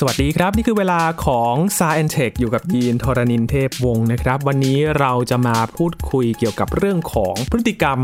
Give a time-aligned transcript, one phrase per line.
[0.00, 7.98] สวัสดีครับ นี่คือเวลาของ s าแอนเทคอยู่กับยีนทรณินเทพวงศ์นะครับ วันนี้เราจะมาพูดคุยเกี่ยวกับเรื่องของพฤติกรรม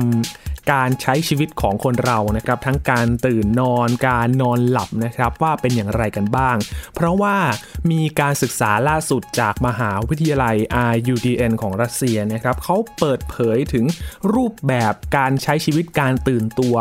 [0.72, 6.56] การใช้ชีวิตของคนเรานะครับ ทั้งการตื่นนอนการนอนหลับนะครับ ว่าเป็นอย่างไรกันบ้าง
[6.94, 7.36] เพราะว่า
[7.90, 10.56] มีการศึกษาล่าสุดจากมหาวิทยาลัย
[10.94, 13.84] RUDN ของรัสเซียนะครับเขาเปิดเผยถึง
[14.34, 16.76] รูปแบบการใช้ชีวิตการตื่นตัว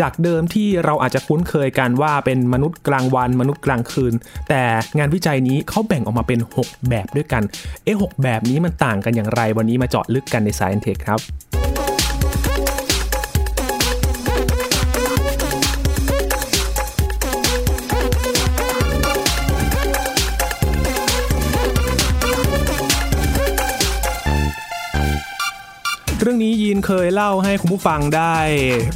[0.00, 4.14] จากเดิมที่เราอาจจะคุ้นเคยกันว่าเป็นมนุษย์กลางวันมนุษย์กลางคืน
[4.48, 4.62] แต่
[4.98, 7.42] งานวิจัยนี้เขาแบ่งออกมาเป็น 6 แบบด้วยกัน
[7.84, 11.65] เอ๊ะหแบบนี้มันต่างกันอย่างไร วันนี้มาเจาะลึกกันใน Science Tech ครับ
[26.36, 28.36] รื่องนี้ยีนเคยเล่าให้คุณผู้ฟังได้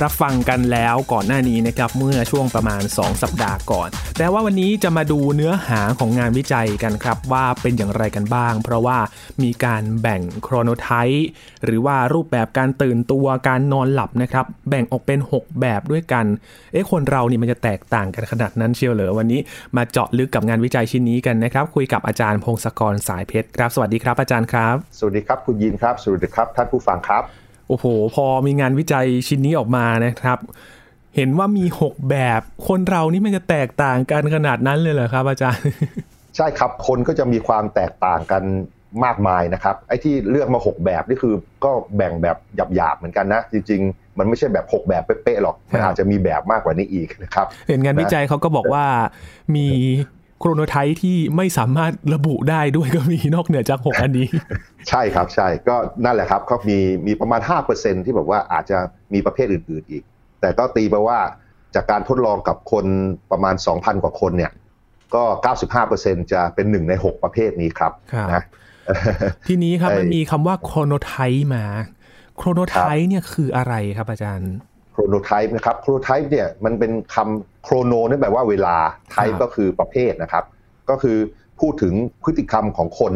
[0.03, 8.99] รับฟังกันแล้วก่อนหน้านี้นะครับเมื่อช่วงประมาณ 2 สัปดาห์ก่อน แต่ว่าวันนี้จะมาดูเนื้อหาของงานวิจัยกันครับ ว่าเป็นอย่างไรกันบ้าง เพราะว่า
[9.43, 11.27] มีการแบ่งโครโนไทป์
[11.65, 16.27] หรือว่ารูปแบบการตื่นตัวการนอนหลับนะครับ แบ่งออกเป็น 6 แบบด้วยกัน
[16.73, 19.41] เอ๊ะคนเรานี่มันจะแตกต่างกันขนาดนั้นเชียวเหรอวันนี้
[19.77, 27.25] มาเจาะลึกกับงานวิจัยชิ้นนี้กันนะครับ คุยกับอาจารย์พงศกรสายเพชรครับ สวัสดีครับอาจารย์ครับ สวัสดีครับคุณยินครับ สวัสดีครับท่านผู้ฟังครับ
[27.71, 30.39] โอ้โห พอมีงานวิจัยชิ้นนี้ออกมานะครับ
[31.17, 35.65] เห็นว่ามี 6 แบบคนเรานี่มันจะแตกต่างกันขนาดนั้นเลยเหรอครับ อาจารย์
[36.37, 38.43] ใช่ครับคนก็จะมีความแตกต่างกัน
[39.05, 42.37] มากมายนะครับไอ้ที่เลือกมา 6 แบบนี่คือก็แบ่งแบบ
[42.77, 48.85] หยาบๆเหมือนกันนะ จริง ๆ มันไม่ใช่แบบ 6 แบบเป๊ะๆหรอกมันอาจจะมีแบบมากกว่านี้อีกนะครับ เห็นงานวิจัยเขาก็บอกว่า
[49.55, 49.67] มี
[50.41, 54.29] โครโนไทป์ที่ไม่สามารถระบุได้ด้วยก็มีนอกเหนือจาก 6 อันนี้
[54.89, 57.41] ใช่ครับใช่ก็นั่นแหละครับเขามีมีประมาณ
[57.73, 58.79] 5%ที่แบบว่าอาจจะ
[59.13, 60.03] มีประเภทอื่น ๆอีก
[60.41, 61.19] แต่ก็ตีไปว่า
[61.75, 62.87] จากการทดลองกับคน
[63.31, 64.53] ประมาณ 2,000 กว่าคนเนี่ย
[65.15, 65.25] ก็
[65.79, 67.93] 95%จะเป็นหนึ่งใน 6 ประเภทนี้ครับ
[68.33, 68.43] นะ
[69.49, 71.65] ทีนี้ครับมันมีคำว่าโครโนไทป์มา
[72.37, 74.53] โครโนไทป์เนี่ยคืออะไรครับอาจารย์
[74.93, 78.77] โครโนไทป์นะครับโครโนไทป์เนี่ยมันเป็นคำโครโนนี่แปลว่าเวลา
[79.11, 80.45] ไทป์ก็คือประเภทนะครับ
[80.91, 81.19] ก็คือ
[81.61, 83.13] พูดถึงพฤติกรรมของคน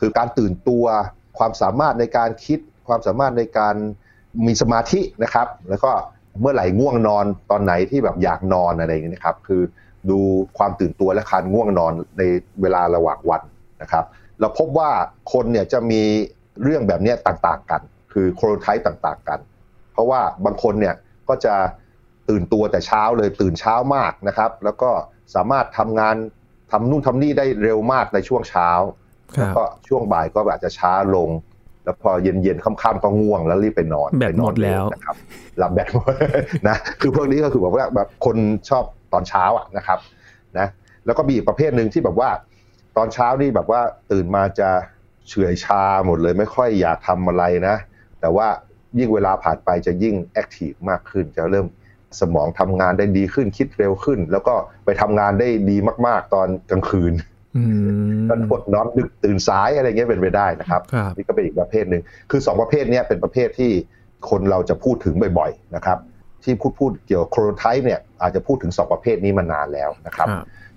[0.00, 0.84] คือการตื่นตัว
[1.38, 3.74] ความสามารถในการคิด ความสามารถในการ
[4.46, 5.90] มีสมาธินะครับ แล้วก็
[6.40, 9.62] เมื่อไหร่ง่วงนอนตอนไหนที่แบบอยากนอนอะไรอย่างนี้นะครับ คือ
[10.10, 10.18] ดู
[10.58, 12.22] ความตื่นตัวและการง่วงนอนใน
[12.62, 13.42] เวลาระหว่างวัน
[13.82, 14.04] นะครับ
[14.40, 14.90] เราพบว่า
[15.32, 16.02] คนเนี่ยจะมี
[16.62, 17.80] เรื่องแบบนี้ต่างๆกัน
[18.12, 19.38] คือโครโนไทป์ต่างๆกัน
[19.92, 20.94] เพราะว่าบางคนเนี่ย
[21.28, 21.54] ก็จะ
[22.28, 24.90] ตื่นตัวแต่เช้าเลยตื่นเช้ามากนะครับ แล้วก็
[25.34, 26.16] สามารถทำงาน
[26.72, 28.70] ทำนู่นทำนี่ได้เร็วมากในช่วงเช้า
[29.34, 31.30] แล้วก็ช่วงบ่ายก็อาจจะช้าลง
[31.84, 35.16] แล้วพอเย็นๆค่ำๆก็ง่วงแล้วรีบไปนอนแบตหมดแล้วนะครับ
[35.58, 36.12] หลับแบตหมด
[36.68, 38.36] นะคือพวกนี้ก็คือแบบว่าแบบคน
[38.68, 39.98] ชอบตอนเช้าอะนะครับ
[40.58, 40.66] นะ
[41.06, 42.30] แล้วก็มีอีกประเภทหนึ่งที่แบบว่า
[42.96, 43.80] ตอนเช้านี่แบบว่า
[44.12, 44.70] ตื่นมาจะ
[45.28, 47.76] เฉื่อยชาหมดเลยไม่ค่อยอยากทำอะไรนะ
[48.20, 48.46] แต่ว่า
[48.98, 51.66] ยิ่งเวลาผ่านไปจะยิ่งแอคทีฟมากขึ้น จะเริ่ม
[52.20, 57.12] สมองทำงานได้ดีขึ้นคิดเร็วขึ้น แล้วก็ไปทำงานได้ดีมาก ๆ ตอนกลางคืน
[58.28, 60.82] ตอนปวดนอนดึกตื่นสายอะไรเงี้ยเป็นไปได้นะครับ
[61.16, 63.70] นี่ก็เป็นอีกประเภทหนึ่งคือสองประเภทนี้เป็นประเภทที่
[64.30, 65.98] คนเราจะพูดถึงบ่อยๆนะครับ
[66.44, 70.28] ที่พูดพูดเกี่ยวกับโครไทป์เนี่ยอาจจะพูดถึงสองประเภทนี้มานานแล้วนะครับ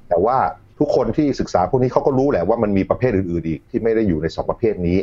[0.09, 0.38] แต่ว่า
[0.80, 4.97] ทุกคนที่ศึกษาพวกนี้เขาก็รู้แหละว่ามันมีประเภทอื่นๆอีกที่ไม่ได้อยู่ในสองประเภทนี้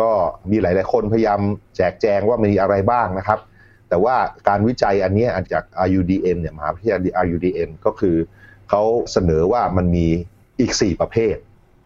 [0.00, 0.10] ก็
[0.50, 1.40] มีหลาย ๆ คนพยายาม
[1.76, 3.40] แจกแจงว่ามีอะไรบ้างนะครับ
[3.88, 4.16] แต่ว่า
[4.48, 8.16] การวิจัยอันนี้จาก RUDM เนี่ยมหาวิทยาลัย RUDM ก็คือ
[8.70, 10.06] เขาเสนอว่ามันมี
[10.60, 11.36] อีก 4 ประเภท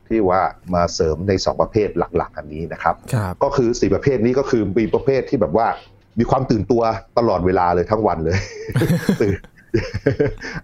[0.09, 0.41] ที่ว่า
[0.75, 2.95] มาเสริมใน 2 ประเภทหลัก ๆ อันนี้นะครับ
[3.43, 5.67] ก็คือ 4 ประเภทนี้ก็คือมีประเภทที่แบบว่า
[6.19, 6.83] มีความตื่นตัว
[7.19, 8.39] ตลอดเวลาเลยทั้งวันเลย
[9.23, 9.39] ตื่น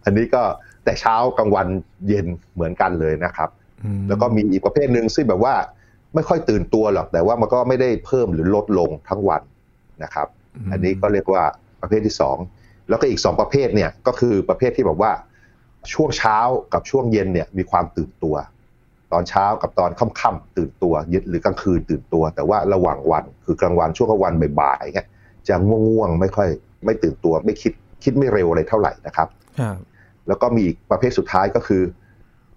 [0.04, 0.42] อันนี้ก็
[0.84, 1.66] แต่เช้ากลางวัน
[2.08, 3.50] เย็นเหมือนกันเลยนะครับ
[4.08, 5.54] แล้วก็มีอีกประเภทหนึ่งซึ่งแบบว่า
[6.16, 9.42] ไม่ค่อยตื่นตัวหรอกแต่ว่ามันก็ไม่ได้เพิ่มหรือลดลงทั้งวัน
[10.02, 10.28] นะครับ
[10.72, 11.44] อันนี้ก็เรียกว่า
[11.80, 12.36] ประเภทที่สอง
[12.88, 15.12] แล้วก็อีกสองประเภทเนี่ยก็คือประเภทที่บอกว่า
[15.92, 16.38] ช่วงเช้า
[16.72, 18.34] กับช่วงเย็นเนี่ยมีความตื่นตัว
[19.12, 25.08] ตอนเช้ากับตอนค่ำๆตื่นตัวยึดหรือกลางคืนตื่นตัว แต่ว่าระหว่างวันคือกลางวันช่วงกลางวันบ่ายๆเงี้ย
[25.48, 26.48] จะง่วงๆไม่ค่อย
[26.84, 27.72] ไม่ตื่นตัว ไม่คิด
[28.04, 29.28] คิดไม่เร็วอะไรเท่าไหร่นะครับ
[30.28, 31.82] แล้วก็มีอีกประเภทสุดท้ายก็คือ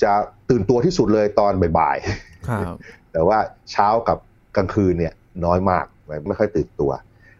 [0.03, 0.11] จะ
[0.49, 3.37] ตื่นตัวที่สุดเลยตอนบ่ายๆ แต่ว่า
[3.71, 4.17] เช้ากับ
[4.55, 5.13] กลางคืนเนี่ย
[5.45, 5.85] น้อยมาก
[6.27, 6.91] ไม่ค่อยตื่นตัว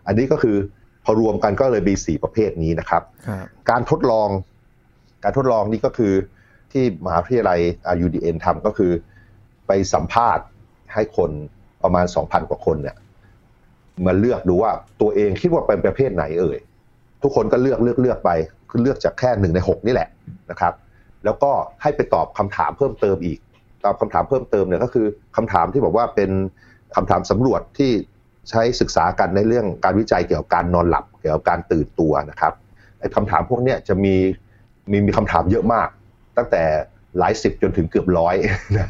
[0.07, 0.55] อันนี้ก็คือ
[1.05, 3.03] พอรวมกันก็เลยมีสี่ประเภทนี้นะครับ
[3.69, 4.29] การทดลอง
[5.23, 6.13] การทดลองนี้ก็คือ
[6.71, 7.59] ที่มหาวิทยาลัย
[8.05, 8.91] UDN ทำก็คือ
[9.67, 10.45] ไปสัมภาษณ์
[10.93, 11.31] ให้คน
[11.83, 12.95] ประมาณ 2,000 กว่าคนเนี่ย
[14.05, 14.71] มาเลือกดูว่า
[15.01, 16.57] ตัวเองคิดว่าเป็นประเภทไหนเอ่ย
[17.23, 18.31] ทุกคนก็เลือกเลือกเลือกไป
[18.69, 20.09] คือเลือกจากแค่หนึ่งในหกนี่แหละ
[20.51, 20.73] นะครับ
[21.25, 21.51] แล้วก็
[21.81, 23.39] ให้ไปตอบคำถามเพิ่มเติมอีก
[23.83, 25.05] ตอบคำถามเพิ่มเติมเนี่ยก็คือ
[25.35, 26.31] คำถามที่บอกว่าเป็น
[26.95, 27.91] คำถามสำรวจที่
[28.49, 32.53] ใช้ศึกษากันในเรื่องการวิจัยเกี่ยวกับการนอนหลับ เกี่ยวกับการตื่นตัวนะครับ
[32.99, 34.15] ไอ้คำถามพวกนี้จะมี
[34.91, 35.87] มีมีคำถามเยอะมาก
[36.37, 36.63] ตั้งแต่
[37.17, 38.35] หลายสิบจนถึงเกือบร้อย
[38.77, 38.87] นะ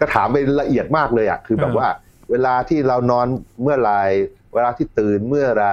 [0.00, 1.88] ก็ถามไปละเอียดมากเลยอะคือแบบว่า
[2.30, 3.26] เวลาที่เรานอน
[3.62, 3.92] เมื่อไร
[4.54, 5.68] เวลาที่ตื่นเมื่อไร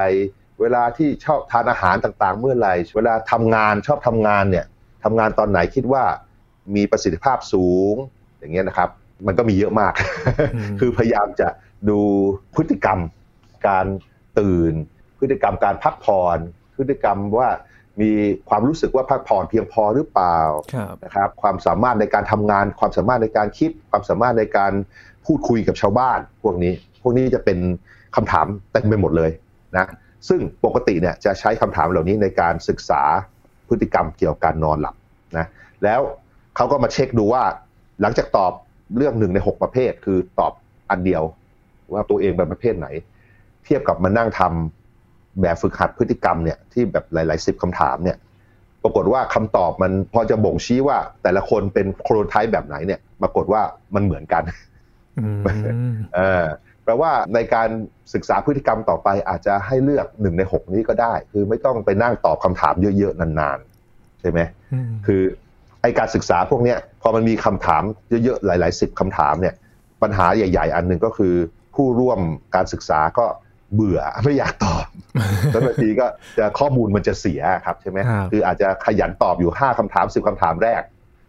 [0.61, 4.65] เวลาที่ชอบทานอาหารต่างๆ เมื่อไรเวลาทำงานชอบทำงานเนี่ย
[5.03, 6.03] ทำงานตอนไหนคิดว่า
[6.75, 7.95] มีประสิทธิภาพสูง
[8.39, 8.89] อย่างเงี้ยนะครับ
[9.27, 9.93] มันก็มีเยอะมาก
[10.79, 11.47] คือพยายามจะ
[11.89, 11.99] ดู
[12.55, 12.99] พฤติกรรม
[13.67, 13.85] การ
[14.39, 14.73] ตื่น
[15.19, 16.37] พฤติกรรมการพักผ่อน
[16.75, 17.49] พฤติกรรมว่า
[18.01, 18.11] มี
[18.49, 20.39] ความรู้สึกว่าพักผ่อนเพียงพอหรือเปล่า
[21.03, 24.71] นะครับ ความสามารถในการทำงาน ความสามารถในการคิด ความสามารถในการ
[25.25, 27.57] พูดคุยกับชาวบ้าน พวกนี้ พวกนี้จะเป็น
[28.15, 29.31] คำถามเต็มไปหมดเลย
[29.75, 29.87] นะ
[30.29, 33.01] ซึ่งปกติเนี่ยจะใช้คำถามเหล่านี้ในการศึกษา
[33.69, 34.95] พฤติกรรมเกี่ยวกับการนอนหลับ
[35.37, 35.45] นะ
[35.83, 36.01] แล้ว
[36.55, 37.43] เขาก็มาเช็คดูว่า
[38.01, 38.51] หลังจากตอบ
[38.97, 40.53] เรื่องหนึ่งในหกประเภท คือตอบ
[40.89, 41.23] อันเดียว
[41.93, 42.87] ว่าตัวเองเป็นประเภทไหน
[43.65, 48.17] เทียบกับมานั่งทำแบบฝึกหัดพฤติกรรมเนี่ยที่แบบหลาย ๆ สิบคำถามเนี่ย
[48.83, 53.61] ปรากฏว่าคำตอบมันพอจะบ่งชี้ว่า แต่ละคนเป็นโครไทป์แบบไหนเนี่ย ปรากฏว่า
[53.95, 54.43] มันเหมือนกัน
[56.15, 56.45] เออ
[56.83, 57.69] แปลว่าในการ
[58.13, 63.59] ศึกษาพฤติกรรมต่อไปอาจจะให้เลือกหนึ่งในหกนี้ก็ได้ คือไม่ต้องไปนั่งตอบคำถามเยอะ ๆ นาน
[63.89, 64.39] ๆ ใช่ไหม
[65.05, 65.21] คือ
[65.81, 67.83] ไอการศึกษาพวกเนี้ยพอมันมีคำถาม
[68.23, 69.55] เยอะๆหลายๆสิบคำถามเนี่ย
[70.01, 71.33] ปัญหาใหญ่ ๆ อันหนึ่งก็คือ
[71.75, 72.19] ผู้ร่วม
[72.55, 73.25] การศึกษาก็
[73.73, 74.85] เบื่อไม่อยากตอบ
[75.51, 76.05] แล้วบางทีก็
[76.37, 77.99] จะข้อมูลมันจะเสียครับใช่ไหม
[78.31, 80.81] คืออาจจะขยันตอบอยู่ห้าคำถามสิบคำถามแรก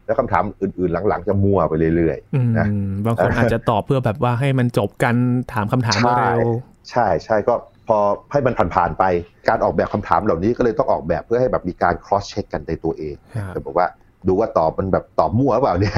[0.06, 2.66] แล้วคำถามอื่นๆ หลังๆ จะมั่วไปเรื่อยๆนะ
[3.06, 5.14] บางคนอาจจะตอบเพื่อแบบว่าให้มันจบกัน
[5.52, 5.98] ถามคำถาม
[6.36, 6.50] เร็ว
[6.90, 7.54] ใช่ใช่ก็
[7.88, 7.98] พอ
[8.32, 9.04] ให้มันผ่านๆไป
[9.48, 13.14] การออกแบบคำถามเหล่านี้ก็เลยต้องออกแบบเพื่อให้แบบมีการ cross check กันในตัวเอง
[13.54, 13.86] จะบอกว่า
[14.28, 15.94] ดูว่าตอบมันแบบตอบมั่วหรือเปล่าเนี่ย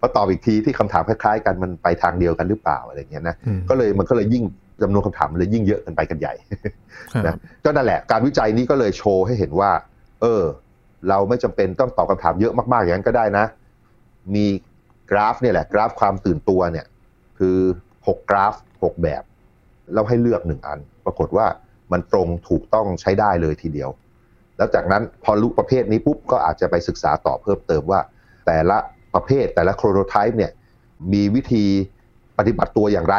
[0.00, 3.36] พอตอบอีกทีที่คำถามคล้ายๆ กันมันไปทางเดียวกันหรือเปล่าอะไรเงี้ยนะ
[3.68, 4.44] ก็เลยมันก็เลยยิ่ง
[4.82, 6.34] จำนวนคำถามมันเลยยิ่งเยอะกันไปกันใหญ่
[7.26, 7.34] นะ
[7.64, 9.70] ก็นั่นแหละการวิจัยนี้ก็เลยโชว์ให้เห็นว่า
[10.22, 10.42] เออ
[11.08, 13.44] เราไม่จำเป็นต้องตอบคำถามเยอะมากๆอย่างนั้นก็ได้นะ
[14.34, 14.46] มี
[15.10, 16.86] กราฟเนี่ยแหละกราฟความตื่นตัวเนี่ย
[17.38, 17.58] คือ
[18.06, 19.22] หกกราฟหกแบบ
[19.94, 21.46] เราให้เลือกหนึ่งอัน ปรากฏว่า
[21.92, 23.90] มันตรงถูกต้องใช้ได้เลยทีเดียว
[24.62, 28.00] แล้วจากนั้นพอรู้ประเภทนี้ปุ๊บก็อาจจะไปศึกษาต่อเพิ่มเติมว่า
[28.46, 28.78] แต่ละ
[29.14, 30.52] ประเภทแต่ละโครโนไทป์เนี่ย
[31.12, 31.64] มีวิธี
[32.38, 33.16] ปฏิบัติตัวอย่างไร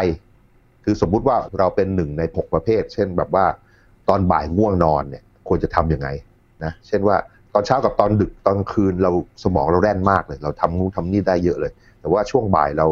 [0.84, 3.46] คือสมมุติว่าเราเป็นหนึ่งในหกประเภท เช่นแบบว่า
[4.10, 6.08] ตอนบ่ายง่วงนอนเนี่ยควรจะทํำยังไง
[6.64, 7.16] นะเช่นว่า
[7.54, 9.12] ตอนเช้ากับตอนดึกตอนคืนเรา
[9.44, 12.88] สมองเราแน่นมากเลย เราทำนู้นทำนี่ได้เยอะเลย แต่ว่าช่วงบ่ายเรา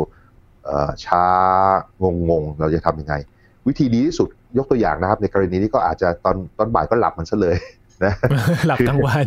[1.05, 1.25] ช้า
[2.03, 3.15] งงงเราจะทํำยังไง
[3.67, 7.57] วิธีดีที่สุดยกตัวอย่างนะครับ ในกรณีนี้ก็อาจจะตอนตอนบ่ายก็หลับมันซะเลย
[8.05, 8.13] นะ
[8.67, 9.25] หลับกลางวัน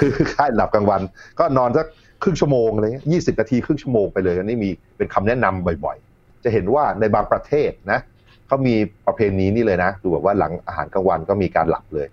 [0.00, 1.00] คือค่ายหลับกลางวัน
[1.38, 1.86] ก็นอนสัก
[2.22, 8.00] ครึ่งชั่วโมงอะไรเงี้ยยี่สิบนาทีครึ่งชั่วโมงไปเลยอันนี้มีเป็นคำแนะนำบ่อยๆ จะเห็นว่าในบางประเทศนะ
[8.46, 8.74] เขามี
[9.06, 12.08] ประเพณีนี้เลยนะดูแบบว่าหลังอาหารกลางวันก็มีการหลับเลย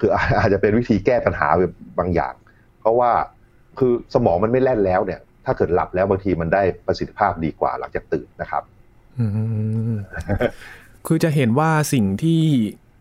[0.00, 1.48] คืออาจจะเป็นวิธีแก้ปัญหา
[1.98, 2.34] บางอย่าง
[2.80, 3.10] เพราะว่า
[3.78, 8.62] คือสมองมันไม่แล่นแล้วเนี่ย ถ้าเกิดหลับแล้วบางทีมันได้ประสิทธิภาพดีกว่าหลังจากตื่นนะครับ
[11.06, 12.42] คือจะเห็นว่าสิ่งที่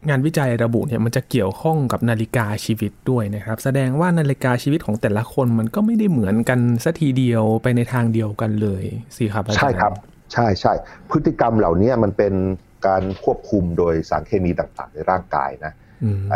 [0.10, 8.84] งานวิจัยระบุเนี่ยมันจะเกี่ยวข้องกับนาฬิกาชีวิตด้วยนะครับ แสดงว่านาฬิกาชีวิตของแต่ละคนมันก็ไม่ได้เหมือนกันสัทีเดียวไปในทางเดียวกันเลย
[9.18, 9.92] สิครับใช่ครับ
[10.34, 10.74] ใช่ใช่
[11.12, 12.34] พฤติกรรมเหล่านี้มันเป็น
[12.88, 15.74] การควบคุมโดยสารเคมีต่างๆ ในร่างกายนะ
[16.32, 16.36] ไอ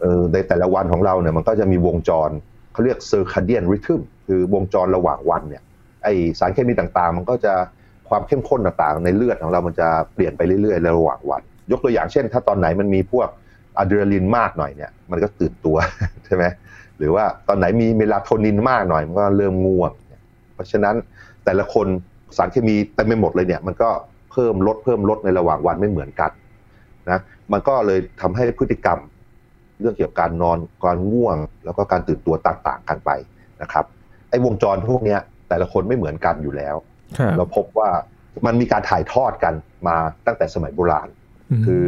[0.00, 2.30] เออในแต่ละวันของเราเนี่ยมันก็จะมีวงจร
[2.72, 5.62] เขาเรียกเซอร์คาเดียนริทึมคือวงจรระหว่างวันเนี่ย
[6.02, 7.54] ไอสารเคมีต่างๆ มันก็จะ
[8.08, 13.28] ความเข้มข้นต่างๆ ในเลือดของเรามันจะเปลี่ยนไปเรื่อยๆ ระหว่างวัน ยกตัวอย่างเช่น ถ้าตอนไหนมันมีพวก
[13.78, 15.76] อะดรีนาลีนมากหน่อยเนี่ยมันก็ตื่นตัว
[16.26, 16.44] ใช่ไหม
[16.98, 19.90] หรือว่าตอนไหนมีเมลาโทนินมากหน่อยมันก็เริ่มง่วง
[20.54, 20.94] เพราะฉะนั้น
[21.44, 21.86] แต่ละคน
[22.36, 23.90] สารเคมีเต็มไปหมดเลยเนี่ยมันก็
[24.32, 26.30] เพิ่มลดเพิ่มลดในระหว่างวันไม่เหมือนกัน
[27.10, 27.20] นะ
[27.52, 28.98] มันก็เลยทำให้พฤติกรรม
[29.80, 33.10] เรื่องเกี่ยวกับการนอนการง่วง แล้วก็การตื่นตัวต่างๆกันไป
[33.62, 33.84] นะครับ
[34.30, 35.16] ไอ้วงจรพวกนี้
[35.48, 36.76] แต่ละคนไม่เหมือนกันอยู่แล้ว
[37.36, 37.90] เราพบว่า
[38.46, 39.54] มันมีการถ่ายทอดกัน
[39.88, 39.96] มา
[40.26, 41.08] ตั้งแต่สมัยโบราณ
[41.66, 41.84] คือ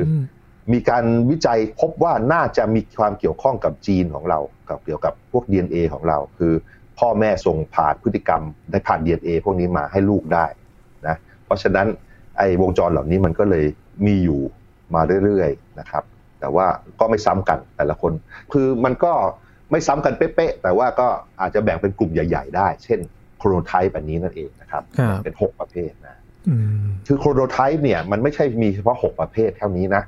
[0.72, 4.38] มีการวิจัยพบว่าน่าจะมีความเกี่ยวข้องกับจีนของเรา
[4.68, 6.52] กับเกี่ยวกับพวก DNA ของเรา คือ
[6.98, 10.46] พ่อแม่ส่งผ่านพฤติกรรมได้ผ่าน DNA พวกนี้มาให้ลูกได้
[11.06, 11.86] นะเพราะฉะนั้น
[12.38, 13.64] ไอ้วงจรเหล่านี้มันก็เลย
[14.06, 14.40] มีอยู่
[14.94, 16.04] มาเรื่อยๆนะครับ
[16.40, 16.66] แต่ว่า
[17.00, 18.12] ก็ไม่ซ้ำกันแต่ละคน
[18.52, 19.12] คือมันก็
[19.70, 21.08] ไม่ซ้ำกันเป๊ะๆแต่ว่าก็
[21.40, 23.00] อาจจะแบ่งเป็นกลุ่มใหญ่ ๆ ได้ เช่น
[23.38, 24.82] โครโนไทป์แบบนี้นั่นเองนะครับ
[25.24, 26.16] เป็นหกประเภทนะ
[27.06, 30.02] คือโครโนไทป์เนี่ยมันไม่ใช่มีเฉพาะหกประเภทเท่านี้นะ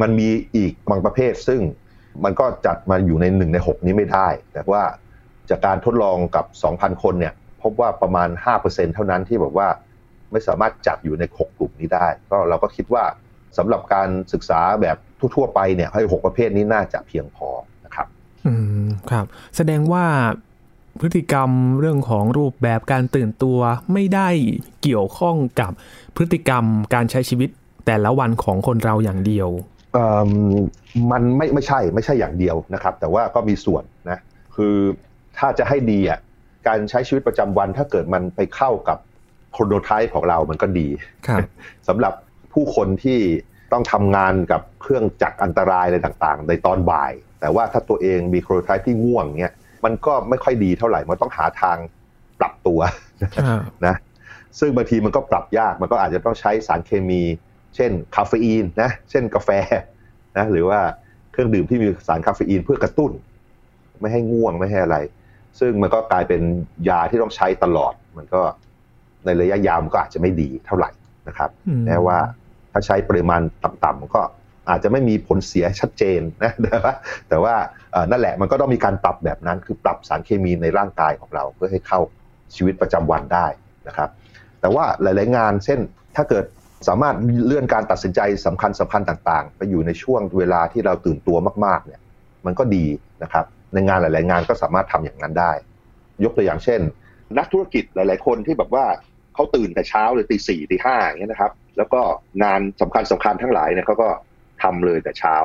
[0.00, 1.60] มันมีอีกบางประเภทซึ่ง
[2.24, 4.82] มันก็จัดมาอยู่ในหนึ่งในหกนี้ไม่ได้ แต่ว่า
[5.50, 6.44] จากการทดลองกับ
[6.74, 8.28] 2,000 คนเนี่ยพบว่าประมาณ
[8.62, 9.68] 5%เท่านั้นที่แบบว่า
[10.32, 13.04] ไม่สามารถจัดอยู่ใน 6 กลุ่มนี้ได้ ก็เราก็คิดว่า
[13.58, 14.96] สำหรับการศึกษาแบบ
[15.36, 17.48] ทั่ว ๆ ไปเนี่ยให้ 6 ประเภทนี้น่าจะเพียงพอ
[17.84, 18.06] นะครับ
[18.46, 18.52] อื
[18.84, 20.04] มครับ แสดงว่า
[21.00, 23.58] พฤติกรรมเรื่องของรูปแบบการตื่นตัว
[23.92, 24.28] ไม่ได้
[24.82, 25.72] เกี่ยวข้องกับ
[26.16, 26.64] พฤติกรรม
[26.94, 27.48] การใช้ชีวิต
[27.86, 29.48] แต่ละวันของคนเราอย่างเดียว
[31.10, 34.18] มันไม่ไม่ใช่ไม่ใช่อย่างเดียวนะครับ แต่ว่าก็มีส่วนนะ
[34.56, 34.76] คือ
[35.38, 36.18] ถ้าจะให้ดีอะ
[36.68, 38.98] การใช้ชีวิตประจำวันถ้าเกิดมันไปเข้ากับ
[39.52, 40.88] โครโนไทป์ของเรามันก็ดี
[41.88, 42.14] สำหรับ
[42.52, 43.18] ผู้คนที่
[43.72, 49.54] ต้องทำงานกับเครื่องจักรอันตรายอะไรต่างๆ ในตอนบ่าย แต่ว่าถ้าตัวเองมีโครโนไทป์ที่ง่วงเนี้ย
[49.84, 51.76] มันก็ไม่ค่อยดีเท่าไหร่มันต้องหาทาง
[52.40, 52.80] ปรับตัว
[53.86, 53.96] นะ
[54.58, 57.22] ซึ่งบางทีมันก็ปรับยากมันก็อาจจะต้องใช้สารเคมี
[57.76, 59.50] เช่นคาเฟอีนนะเช่นกาแฟ
[60.36, 60.80] นะหรือว่า
[61.32, 63.12] เครื่องดื่มที่มีสารคาเฟอีนเพื่อกระตุ้น
[64.00, 64.96] ไม่ให้ง่วงไม่ให้อะไร
[65.60, 66.40] ซึ่งมันก็กลายเป็น
[66.88, 68.40] ยาที่ต้องใช้ตลอด มันก็
[69.24, 70.90] ในระยะยาวมันก็อาจจะไม่ดีเท่าไหร่
[71.28, 71.50] นะครับ
[71.86, 72.18] แม้ว่า
[72.72, 74.22] ถ้าใช้ปริมาณต่ำๆก็
[74.70, 76.92] อาจจะไม่มีผลเสียชัดเจนนะแต่ว่า
[77.28, 77.54] แต่ว่า
[78.10, 82.00] นั่นแหละมันก็ต้องมีการปรับแบบนั้น คือปรับสารเคมีในร่างกายของเราเพื่อให้เข้า
[82.54, 83.46] ชีวิตประจำวันได้
[83.88, 84.08] นะครับ
[84.60, 85.80] แต่ว่าหลาย ๆ งานเช่น
[86.16, 86.44] ถ้าเกิด
[86.88, 87.16] สามารถ
[87.46, 92.00] เลื่อนการตัดสินใจสำคัญสำคัญต่าง ๆ ไปอยู่ในช่วงเวลาที่เราตื่นตัวมาก ๆ เนี่ย
[92.46, 92.86] มันก็ดี
[93.22, 93.44] นะครับ
[93.74, 95.52] ในงานหลาย ๆ งานก็สามารถทำอย่างนั้นได้
[96.24, 96.80] ยกตัวอย่างเช่น
[97.38, 98.86] นักธุรกิจหลาย ๆ คนที่แบบว่า
[99.34, 102.00] เขาตื่นแต่เช้าเลยตีสี่ตีห้าอย่างเงี้ยนะครับ แล้วก็
[102.44, 104.08] งานสำคัญสำคัญทั้งหลายเนี่ยเขาก็
[104.62, 105.36] ทำเลยแต่เช้า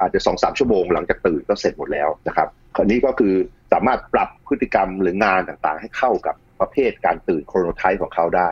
[0.00, 3.34] อาจจะสองสามชั่วโมงหลังจากตื่นก็เสร็จหมดแล้วนะครับคราวนี้ก็คือ
[3.72, 8.48] สามารถปรับพฤติกรรมหรืองานต่างๆ ให้เข้ากับประเภทการตื่นโครโนไทป์ของเขาได้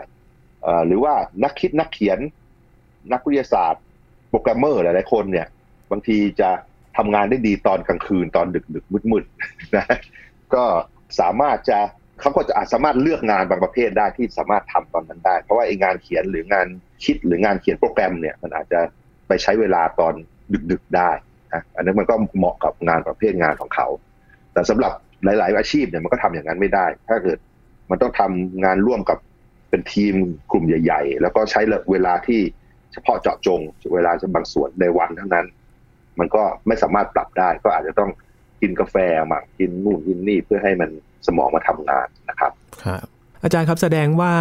[0.87, 2.19] หรือว่านักคิดนักเขียน
[3.13, 3.83] นักวิทยาศาสตร์
[4.31, 5.47] โปรแกรมเมอร์หลายๆคนเนี่ย
[5.91, 6.51] บางทีจะ
[6.97, 9.97] ทำงานได้ดีตอนกลางคืนตอนดึกดึกมืดๆนะ
[10.55, 10.65] ก็
[11.21, 11.79] สามารถจะ
[12.21, 16.67] เขาก็จะอาจสามารถเลือกงานบางประเภทได้ที่สามารถทำตอนนั้นได้ เพราะว่าไอ้งานเขียนหรืองาน
[17.05, 18.81] คิดหรืองานเขียนโปรแกรมเนี่ยมันอาจจะ
[19.29, 20.15] ไปใช้เวลาตอน
[20.71, 21.11] ดึกๆได้
[21.55, 23.89] นะอันนั้นมันก็เหมาะกับงานประเภทงานของเขา
[24.53, 24.93] แต่สำหรับ
[25.25, 27.39] หลาย ๆ อาชีพเนี่ยมันก็ทำอย่างนั้นไม่ได้ ถ้าเกิด
[27.91, 29.19] มันต้องทำงานร่วมกับ
[29.71, 30.15] เป็นทีม
[30.53, 31.61] กลุ่มใหญ่ ๆ แล้วก็ใช้
[31.93, 32.41] เวลาที่
[32.93, 33.61] เฉพาะเจาะจง
[33.95, 35.47] เวลาบางส่วนในวันเท่านั้น
[36.19, 38.11] มันก็ไม่สามารถปรับได้ ก็อาจจะต้อง
[38.61, 38.97] กินกาแฟ
[39.31, 40.91] มากินนู่นกินนี่เพื่อให้มัน
[41.27, 42.53] สมองมาทำงานนะครับ
[42.85, 43.07] ครับ
[43.45, 44.33] อาจารย์ครับแสดงว่า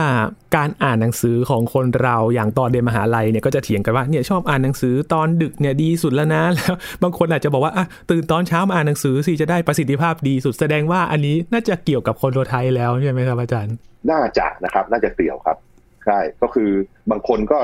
[0.56, 13.76] การอ่านหนังสือของคนเราอย่างตอนเรียนมหาลัยเนี่ยก็จะเถียงกันว่าเนี่ยชอบอ่านหนังสือตอนดึกเนี่ยดีสุดแล้วนะแล้วบางคนอาจจะบอกว่าอะตื่นตอนเช้ามาอ่านหนังสือสิจะได้ประสิทธิภาพดีสุดแสดงว่าอันนี้น่าจะเกี่ยวกับคนไทยแล้วใช่ไหมครับอาจารย์
[14.12, 15.58] น่าจะนะครับน่าจะเกี่ยวครับ
[16.06, 16.70] ใช่ก็คือ
[17.12, 17.60] บางคนก็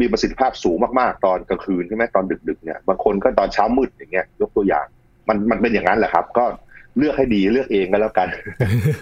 [0.00, 4.86] มีประสิทธิภาพสูงมากๆ ตอนกลางคืนใช่ไหมตอนดึกๆเนี่ยบางคนก็ตอนเช้ามืดอย่างเงี้ยยกตัวอย่าง
[5.28, 6.44] มันมันเป็นอย่างนั้นแหละครับ ก็
[6.98, 8.28] เลือกให้ดีเลือกเองก็แล้วกัน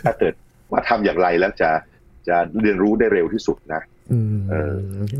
[0.06, 0.34] ถ้าเกิด
[0.70, 1.70] ว่าทำอย่างไรแล้วจะ
[2.28, 3.82] จะเรียนรู้ได้เร็วที่สุดนะ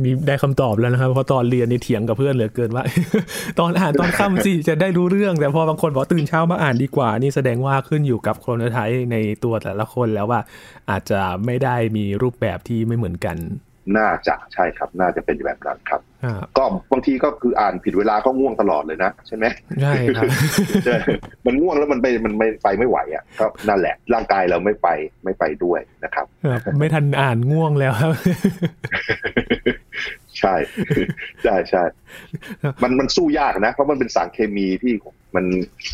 [0.02, 2.84] มีได้คำตอบแล้วนะครับเพราะตอนเรียนนี่เถียงกับเพื่อนเหลือเกินว่า
[3.58, 10.40] ตอนอ่านตอนค่ำสิจะได้รู้เรื่อง แต่พอบางคนบอกตื่นเช้ามาอ่านดีกว่า นี่แสดงว่าขึ้นอยู่กับโครโนไทป์ในตัวแต่ละคนแล้วว่า
[10.90, 13.36] อาจจะไม่ได้มีรูปแบบที่ไม่เหมือนกัน
[13.96, 16.00] น่าจะใช่ครับ น่าจะเป็นแบบนั้นครับ
[16.56, 19.44] ก็บางทีก็คืออ่านผิดเวลาก็ง่วงตลอดเลยนะ ใช่ไหม
[19.82, 20.24] ใช่ครับ
[21.46, 24.88] มันง่วงแล้วมันไปมันไม่ไปไม่ไหวอะก็นั่นแหละ ร่างกายเราไม่ไป
[25.24, 26.26] ไม่ไปด้วยนะครับ
[26.78, 28.12] ไม่ทันอ่านง่วงแล้วครับ
[30.38, 30.54] ใช่
[31.44, 31.82] ใช่ใช่
[32.82, 34.92] มันมันสู้ยากนะ เพราะมันเป็นสารเคมีที่
[35.36, 35.44] มัน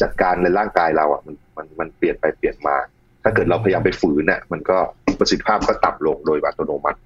[0.03, 2.77] จัดการในร่างกายเราอะมันมันมันเปลี่ยนไปเปลี่ยนมา
[3.23, 4.79] ถ้าเกิดเราพยายามไปฝืนเนี่ยมันก็
[5.19, 6.99] ประสิทธิภาพก็ต่ำลงโดยอัตโนมัติ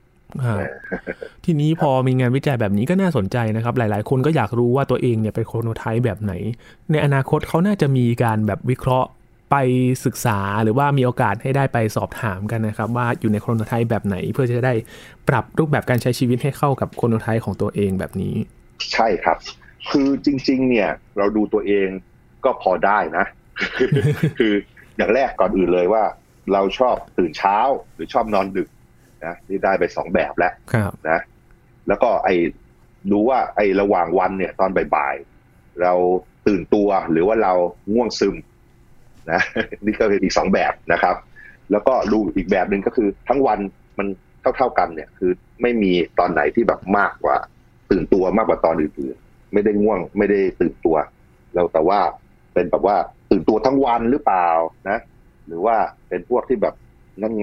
[1.45, 6.33] ทีนี้พอมีงานวิจัยแบบนี้ก็น่าสนใจนะครับ หลาย ๆ คนก็อยากรู้ว่าตัวเองเนี่ยเป็นโครโนไทป์แบบไหน
[6.91, 9.09] ในอนาคตเขาน่าจะมีการแบบวิเคราะห์
[9.51, 9.57] ไป
[10.05, 14.75] ศึกษาหรือว่ามีโอกาสให้ได้ไปสอบถามกันนะครับ ว่าอยู่ในโครโนไทป์แบบไหน เพื่อจะได้
[15.29, 18.35] ปรับรูปแบบการใช้ชีวิตให้เข้ากับโครโนไทป์ของตัวเองแบบนี้
[18.93, 19.39] ใช่ครับ
[19.91, 21.89] คือจริง ๆ เนี่ยเราดูตัวเอง
[22.45, 23.25] ก็พอได้นะ
[24.39, 24.53] คือ
[24.97, 26.05] อย่างแรกก่อนอื่นเลยว่า
[26.53, 27.59] เราชอบตื่นเช้า
[27.95, 28.69] หรือชอบนอนดึก
[29.25, 30.53] นะนี่ได้ไปสองแบบแล้ว
[31.09, 31.21] นะ
[31.89, 32.35] แล้วก็ไอ้
[33.11, 35.93] ดูว่า ไอ้ระหว่างวันเนี่ย ตอนบ่ายๆเรา
[36.47, 37.53] ตื่นตัวหรือว่าเรา
[37.93, 38.37] ง่วงซึม
[39.33, 39.41] นะ
[39.85, 41.17] นี่ก็เป็นอีกสองแบบนะครับ
[41.71, 43.59] แล้วก็ดูอีกแบบหนึ่งก็คือ ทั้งวัน
[43.99, 44.07] มัน
[44.57, 45.31] เท่าๆกันเนี่ย คือ
[45.63, 47.37] ไม่มีตอนไหนที่แบบมากกว่า
[47.91, 50.97] ตื่นตัวมากกว่าตอนอื่นๆไม่ได้ง่วง ไม่ได้ตื่นตัว
[51.55, 52.01] แล้วแต่ว่า
[52.55, 52.97] เป็นแบบว่า
[53.31, 54.49] ตื่นตัวทั้งวันหรือเปล่า
[54.89, 54.99] นะ
[55.47, 55.77] หรือว่า
[56.09, 56.75] เป็นพวกที่แบบ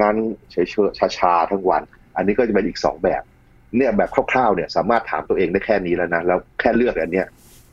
[0.02, 1.82] งั้นๆเฉยๆชาๆทั้งวัน
[2.16, 3.24] อันนี้ก็จะเป็นอีกสองแบบ
[3.78, 7.28] เนี่ยแบบคร่าวๆเนี่ยสามารถถามตัวเองได้แค่นี้แล้วนะแล้วแค่เลือกอันเนี้ย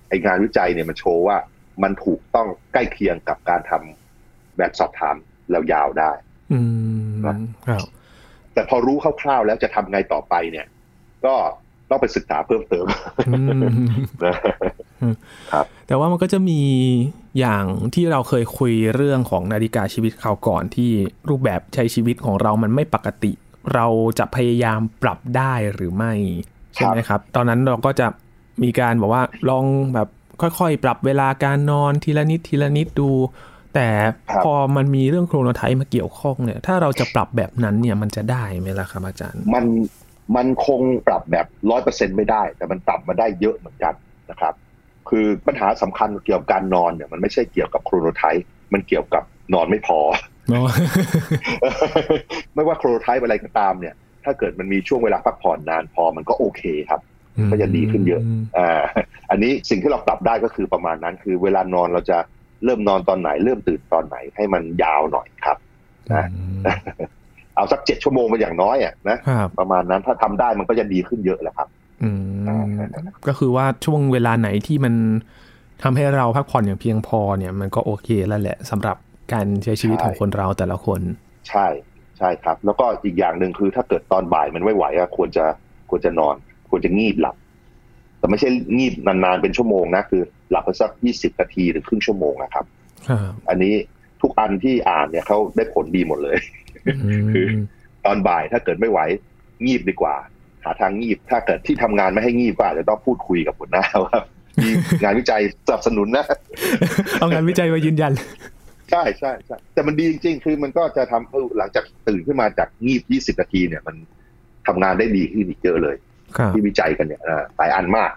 [0.08, 1.36] ไองานวิจัยเนี่ยมันโชว์ว่า
[1.82, 5.16] มันถูกต้องใกล้เคียงกับการทำแบบสอบถาม
[5.50, 6.12] แล้วยาวได้
[6.52, 6.60] อื
[7.12, 7.22] ม
[7.66, 7.80] ครับ
[8.54, 10.66] แต่พอรู้คร่าวๆแล้วจะทำไงต่อไปเนี่ย
[11.26, 11.34] ก็
[11.92, 12.86] ต้องไปศึกษาเพิ่มเติม
[13.28, 15.14] อืม
[15.52, 16.60] ครับแต่ว่ามันก็จะมี
[17.38, 20.90] อย่างที่เราเคยคุยเรื่องของนาฬิกาชีวิตคราวก่อนที่
[21.28, 23.32] รูปแบบใช้ชีวิตของเรามันไม่ปกติ
[23.74, 23.86] เรา
[24.18, 26.12] จะพยายามปรับได้หรือไม่
[26.74, 28.06] ใช่ไหมครับ ตอนนั้นเราก็จะ
[28.62, 30.08] มีการบอกว่าลองแบบ
[30.40, 33.10] ค่อยๆ ปรับเวลาการนอนทีละนิดทีละนิดดู
[33.74, 33.88] แต่
[34.30, 39.64] ครับพอมันมีเรื่องโครโนไทป์มาเกี่ยวข้องเนี่ย ถ้าเราจะปรับแบบนั้นเนี่ยมันจะได้ไหมล่ะครับอาจารย์ มัน
[40.36, 43.94] มันคงปรับแบบร้อยเปอร์เซ็นไม่ได้ แต่มันปรับมาได้เยอะเหมือนกัน
[44.30, 44.54] นะครับ
[45.08, 49.22] คือปัญหาสำคัญเกี่ยวกับการนอนเนี่ยมันไม่ใช่เกี่ยวกับโครโนไทป์มันเกี่ยวกับ
[49.54, 49.98] นอนไม่พอ
[50.50, 50.66] เนาะ
[52.54, 57.00] ไม่ว่าโครโนไทป์อะไรก็ตามเนี่ย ถ้าเกิดมันมีช่วงเวลาพักผ่อนนานพอมันก็โอเคครับ
[57.50, 58.22] ก็จะดีขึ้นเยอะ
[58.58, 58.82] อ่า
[59.30, 62.18] อันนี้สิ่งที่เราปรับได้ก็คือประมาณนั้น คือเวลานอนเราจะ
[62.64, 65.56] เริ่มนอนตอนไหน เริ่มตื่นตอนไหนให้มันยาวหน่อยครับ
[66.12, 66.26] นะ
[67.62, 71.68] เอาสักเจ็ดชั่วโมงเป็นอย่างน้อยอะนะครับประมาณนั้นถ้าทำได้มันก็จะดีขึ้นเยอะแหละครับ
[72.02, 72.10] อื
[72.70, 72.72] ม
[73.28, 74.94] ก็คือว่าช่วงเวลาไหนที่มัน
[75.82, 78.96] ทำให้เราพักผ่อนอย่างเพียงพอเนี่ย มันก็โอเคแล้วแหละสำหรับ
[79.32, 81.00] การใช้ชีวิตใช่ของคนเราแต่ละคน
[81.48, 81.66] ใช่
[82.18, 85.44] ใช่ครับ แล้วก็อีกอย่างหนึ่งคือถ้าเกิดตอนบ่ายมันไม่ไหวอะควรจะ
[85.90, 86.34] ควรจะนอน
[86.70, 87.36] ควรจะงีบหลับ
[88.18, 92.64] แต่ไม่ใช่งีบนานๆเป็นชั่วโมงนะคือ หลับไปสักยี่สิบนาทีหรือครึ่งชั่วโมงนะครับ
[93.08, 93.74] ครับอันนี้
[94.22, 96.36] ทุกอันที่อ่านเนี่ยเขาได้ผลดีหมดเลย
[97.32, 97.46] คือ
[98.04, 98.98] ตอนบ่ายถ้าเกิดไม่ไหว
[99.66, 100.16] งีบดีกว่า
[100.64, 104.18] หาทางงีบ ถ้าเกิดที่ทำงานไม่ให้งีบก็อาจจะต้องพูดคุยกับหัวหน้าว่า
[104.62, 104.68] มี
[105.02, 106.24] งานวิจัยสนับสนุนนะ
[107.20, 108.12] เอางานวิจัยมายืนยัน
[108.90, 113.02] ใช่ใช่ใช่แต่มันดีจริงๆ คือมันก็จะทำให้หลังจากตื่นขึ้นมาจากงีบ
[113.36, 113.96] 20นาทีเนี่ยมัน
[114.66, 115.96] ทำงานได้ดีขึ้นอีกเยอะเลย
[116.36, 118.12] ครับที่วิจัยกันเนี่ยอ่าหลายอันมาก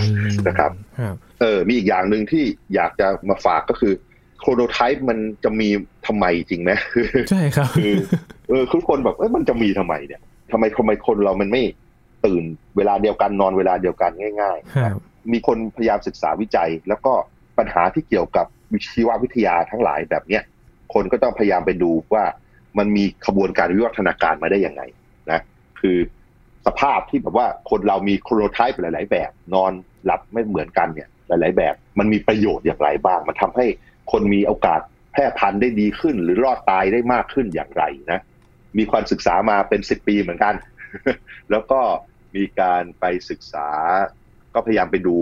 [0.00, 0.70] อืมนะครับ
[1.00, 3.92] ครับเออมีอีกอย่างหนึ่งที่อยากจะมาฝากก็คือ
[4.44, 5.68] โครโนไทป์มันจะมี
[6.06, 7.92] ทำไมจริงไหมคือใช่ครับคือ
[8.48, 10.20] เออคือคนแบบเอ้ยมันจะมีทำไมเนี่ย
[10.52, 11.62] ทำไมทำไมคนเรามันไม่
[12.24, 12.42] ตื่น
[12.76, 14.96] เวลาเดียวกันนอนเวลาเดียวกันง่ายๆครับ
[15.32, 17.12] มีคนพยายามศึกษาวิจัย แล้วก็
[17.58, 20.42] ปัญหาที่เกี่ยวกับวิชีววิทยาทั้งหลายแบบเนี้ย
[20.94, 22.24] คนก็ต้องพยายามไปดูว่า
[22.78, 24.82] มันมีขบวนการวิวัฒนาการมาได้ยังไง
[25.30, 25.40] นะ
[25.80, 25.96] คือ
[26.66, 29.72] สภาพที่แบบว่าคนเรามีโครโนไทป์หลาย ๆ แบบ นอน
[30.04, 33.66] หลับไม่เหมือนกันเนี่ยหลาย ๆ แบบ มันมีประโยชน์อย่างไรบ้าง มันทำให้
[34.12, 34.80] คนมีโอกาส
[35.12, 38.20] แพร่พันธุ์ได้ดีขึ้น หรือรอดตายได้มากขึ้นอย่างไรนะ
[38.78, 40.54] มีความศึกษามาเป็นสิบปีเหมือนกัน
[41.50, 41.80] แล้วก็
[42.36, 43.68] มีการไปศึกษา
[44.54, 45.16] ก็พยายามไปดู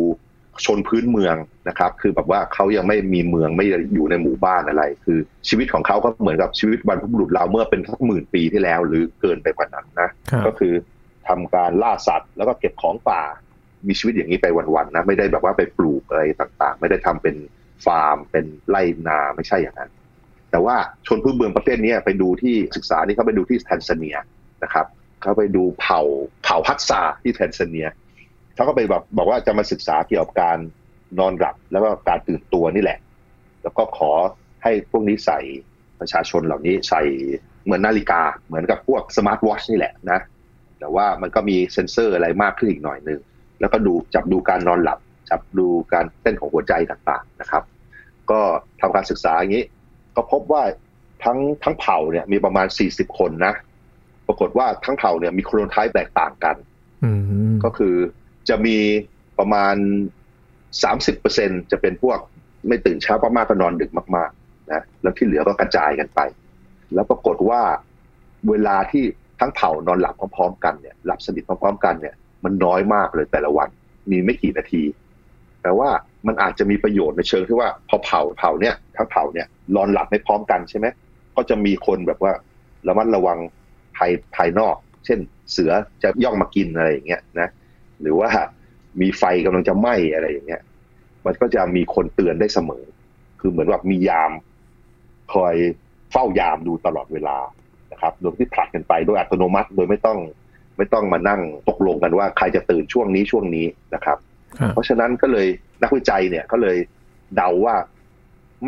[0.65, 1.37] ชนพื้นเมือง
[1.69, 5.19] นะครับ คือแบบว่าเขายังไม่มีเมืองไม่ได้อยู่ในหมู่บ้านอะไร คือ
[5.49, 10.75] ชีวิตของเขาก็เหมือนกับชีวิตบรรพบุรุษเราเมื่อเป็นสักหมื่นปีที่แล้ว หรือเกินไปกว่านั้นนะครับก็คือ
[11.29, 13.23] ทำการล่าสัตว์ แล้วก็เก็บของป่า
[13.87, 17.35] มีชีวิตอย่างนี้ไปวันๆนะ ไม่ได้แบบว่าไปปลูกอะไรต่างๆ ไม่ได้ทำเป็น
[17.85, 19.91] ฟาร์ม เป็นไร่นาไม่ใช่อย่างนั้น
[20.51, 24.17] แต่ว่าชนพื้นเมืองประเภทเนี้ยไปดูที่ศึกษานี่เขาไปดูที่แทนซาเนีย
[24.65, 24.87] นะครับ
[25.23, 26.01] เขาไปดูเผ่า
[26.45, 27.89] เผ่าฮัดซาที่แทนซาเนีย
[28.55, 30.59] เขาก็ไปแบบบอกว่าจะมาศึกษาเกี่ยวกับการ
[31.19, 32.99] นอนหลับแล้วก็การตื่นตัวนี่แหละ
[33.63, 34.11] แล้วก็ขอ
[34.63, 35.41] ให้พวกนี้ใส่
[36.01, 37.03] ประชาชนเหล่านี้ใส่
[37.65, 40.21] เหมือนนาฬิกาเหมือนกับพวกสมาร์ทวอชนี่แหละนะ
[40.79, 43.21] แต่ว่ามันก็มีเซ็นเซอร์อะไรมากขึ้นอีกหน่อยหนึง
[43.61, 44.99] แล้วก็ดูจับดูการนอนหลับ
[45.31, 47.63] จับดูการเต้นของหัวใจต่างๆนะครับ
[48.33, 48.41] ก็
[48.81, 49.65] ทำการศึกษาอย่างนี้
[50.17, 50.63] ก็พบว่า
[51.25, 53.55] ทั้งทั้งเผ่าเนี่ยมีประมาณ 40 คนนะ
[54.27, 56.57] ปรากฏว่าทั้งเผ่าเนี่ยมีโครโนไทป์แตกต่างกัน
[57.05, 57.11] อื
[57.53, 57.95] มก็คือ
[58.49, 58.77] จะมี
[59.39, 59.75] ประมาณ
[60.93, 62.19] 30%จะเป็นพวก
[62.69, 66.21] ไม่ตื่นเช้ามากๆก็นอนดึกมากๆนะแล้วที่เหลือก็กระจายกันไป
[66.95, 67.61] แล้วปรากฏว่า
[68.49, 69.05] เวลาที่
[69.41, 72.15] ทั้งเผ่านอนหลับพร้อมๆกันเนี่ยหลับสนิทพร้อมๆกันเนี่ย
[72.45, 73.69] มันน้อยมากเลยแต่ละวัน
[74.11, 74.83] มีไม่กี่นาที
[75.63, 75.89] แต่ว่า
[76.27, 80.87] มันอาจจะมีประโยชน์ในเชิงที่ว่าพอเผาเผาเนี่ยทั้งเผาเนี่ยนอนหลับไม่พร้อมกันใช่ไหม
[81.37, 82.33] ก็จะมีคนแบบว่า
[82.89, 83.39] ระมัดระวัง
[83.97, 85.19] ภายภายนอก เช่น
[85.53, 85.73] เสือ
[86.03, 87.49] จะย่องมากินอะไรอย่างเงี้ยนะ
[88.03, 88.29] หรือว่า
[89.01, 90.63] มีไฟกำลังจะไหม้อะไรอย่างเงี้ย
[91.27, 92.85] มันก็จะมีคนเตือนได้เสมอ
[93.41, 94.33] คือเหมือนว่ามียาม
[95.33, 95.55] คอย
[96.13, 97.39] เฝ้ายามดูตลอดเวลา
[97.93, 100.19] นะครับโดยที่ผลัดกันไปโดยอัตโนมัติโดยไม่ต้อง
[100.77, 104.19] ไม่ต้องมานั่งตกลงกันว่าใครจะตื่นช่วงนี้ช่วงนี้นะครับ
[104.73, 105.47] เพราะฉะนั้นก็เลย
[105.83, 106.77] นักวิจัยเนี่ยก็เลย
[107.37, 107.77] เดาว่า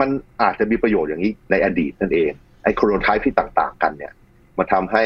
[0.00, 0.08] มัน
[0.42, 2.30] อาจจะมีประโยชน์อย่างนี้ในอดีตนั่นเอง
[2.62, 4.12] ไอ้โครโนไทป์ที่ต่างๆ กันเนี่ย
[4.58, 5.04] มาทำให้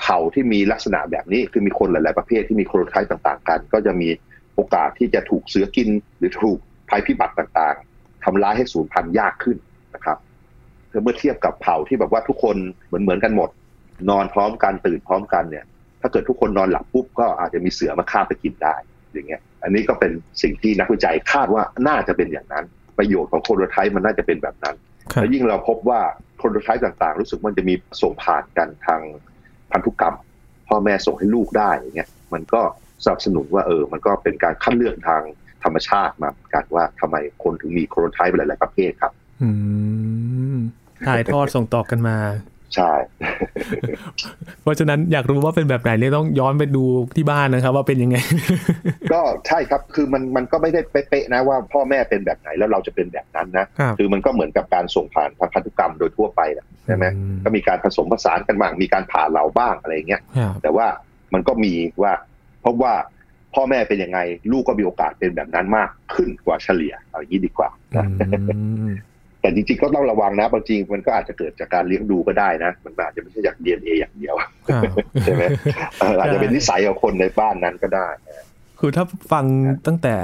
[0.00, 4.08] เผ่าที่มีลักษณะแบบนี้คือมีคนหลาย ๆ ประเภทที่มีโครโนไทป์ต่างๆ กัน ก็จะมี
[4.54, 6.58] โอกาสที่จะถูกเสือกิน หรือถูก
[6.90, 9.56] ภัยพิบัติต่างๆทำร้ายให้สูญพันธุ์ยากขึ้น
[9.94, 10.18] นะครับ
[11.02, 12.56] เมื่อเทียบกับเผ่าที่แบบว่าทุกคน
[12.86, 13.50] เหมือนเหมือนๆกันหมด
[14.10, 15.64] นอนพร้อมกันตื่นพร้อมกันเนี่ย
[16.00, 18.74] ถ้าเกิดทุกคนนอนหลับปุ๊บก็อาจจะมีเสือมาฆ่าไปกินได้
[19.12, 22.64] อย่างเงี้ย อันนี้ก็เป็นสิ่งที่นักวิจัยคาดว่าน่าจะเป็นอย่างนั้น
[22.98, 24.76] ประโยชน์ของโคโรไทป์มันน่าจะเป็นแบบนั้น
[25.12, 26.00] ครับแล้วยิ่งเราพบว่า
[26.36, 29.00] โโปรโตไทป์ต่างๆ รู้สึกมันจะมีส่งผ่านกันทาง
[29.72, 30.16] พันธุกรรม
[30.68, 32.62] พ่อแม่ส่งให้ลูกได้อย่างเงี้ยมันก็
[33.04, 35.22] สนับสนุนว่าเออ มันก็เป็นการคัดเลือกทาง
[35.64, 39.50] ธรรมชาติมาเหมือนกันว่าทำไมคนถึงมีโคโรไทป์หลายๆประเภทครับอื
[40.54, 40.56] ม
[41.06, 42.16] ถ่ายทอดส่งต่อกันมา
[42.76, 42.92] ใช่
[44.62, 46.84] เพราะฉะนั้นอยากรู้ว่าเป็นแบบไหนเนี่ยต้องย้อนไปดู
[47.16, 48.16] ที่บ้านนะครับ ว่าเป็นยังไง
[49.12, 60.86] ก็ใช่ครับคือมันมันก็ไม่ได้เป๊ะๆนะว่าพ่อแม่เป็นแบบไหนแล้วเราจะเป็นแบบนั้นนะครับคือมันก็เหมือนกับการส่งผ่านทางพันธุกรรมโดยทั่วไปแหละใช่ไหมอืมก็มีการผสมผสานกันบ้างมีการผ่าเราบ้างอะไรอย่างเงี้ยครับแต่ว่า
[61.34, 62.12] มันก็มีว่า
[62.62, 62.92] เพราะว่า
[63.54, 64.18] พ่อแม่เป็นยังไง
[64.52, 68.06] ลูกก็มีโอกาสเป็นแบบนั้นมากขึ้นกว่าเฉลี่ยเอาอย่างนี้ดีกว่าอืนะ
[68.90, 68.92] ม
[69.42, 74.82] แต่จริงๆก็ต้องระวังนะบางทีมันก็อาจจะเกิดจากการเลี้ยงดูก็ได้นะ มันอาจจะไม่ใช่จาก DNA อย่างเดียวครับ
[75.24, 75.42] ใช่ไหม
[76.00, 78.08] เอออาจจะเป็นนิสัยของคนในบ้านนั้นก็ได้
[78.80, 79.44] คือถ้าฟัง
[79.86, 80.16] ตั้งแต่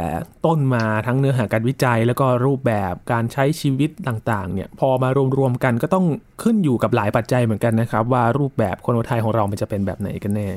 [0.47, 6.07] ต้นมาทั้งเนื้อหาการวิจัย แล้วก็รูปแบบการใช้ชีวิตต่างๆ เนี่ยพอมารวมๆกันก็ต้อง
[6.43, 10.49] ขึ้นอยู่กับหลายปัจจัยเหมือนกันนะครับ ว่ารูปแบบคนไทยของเรามันจะเป็นแบบไหนกันแน่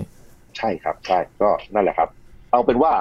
[0.58, 2.10] ใช่ครับใช่ก็นั่นแหละครับ
[2.52, 2.91] เอาเป็นว่า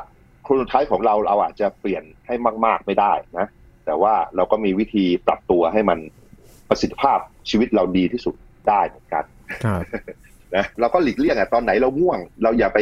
[0.43, 3.47] โครโนไทป์ของเราเราอาจจะเปลี่ยนให้มาก ๆ ไม่ได้นะ
[3.91, 5.99] แต่ว่าเราก็มีวิธีปรับตัวให้มัน
[6.69, 7.19] ประสิทธิภาพ
[7.51, 8.35] ชีวิตเราดีที่สุด
[8.69, 9.25] ได้เหมือนกัน
[9.65, 9.83] ครับ
[10.57, 12.79] นะเราก็หลีกเลี่ยงอะตอนไหนเราง่วง เราอย่าไป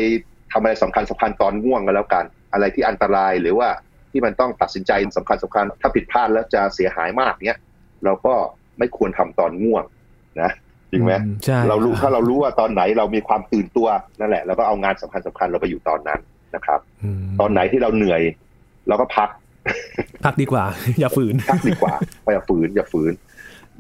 [0.52, 3.68] ทำอะไรสำคัญสำคัญตอนง่วงกันแล้วกัน อะไรที่อันตรายหรือว่า
[4.10, 7.58] ที่มันต้องตัดสินใจสำคัญสำคัญ ถ้าผิดพลาดแล้วจะเสียหายมากเนี้ย
[8.04, 8.34] เราก็
[8.78, 9.84] ไม่ควรทำตอนง่วง
[10.40, 10.50] นะ
[10.90, 13.88] จริงไหมอืใช่เรารู้คบถ้าเรารู้ว่าตอนไหนเรามีความตื่นตัว
[14.20, 16.20] นั่นแหละเราก็เอางานสำคัญสำคัญเราไปอยู่ตอนนั้น
[16.54, 16.80] นะครับ
[17.24, 18.22] มตอนไหนที่เราเหนื่อย
[18.88, 19.28] เราก็พัก
[20.24, 20.64] พักดีกว่า
[21.00, 21.94] อย่าฝืนพักดีกว่า
[22.34, 23.12] อย่าฝืนอย่าฝืน